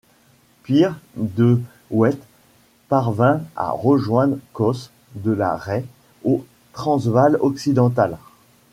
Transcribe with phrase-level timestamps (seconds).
[0.63, 2.17] Pire, De Wet
[2.89, 5.85] parvint à rejoindre Koos de la Rey
[6.23, 6.43] au
[6.73, 8.17] Transvaal occidental.